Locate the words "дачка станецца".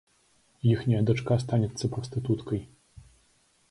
1.11-1.85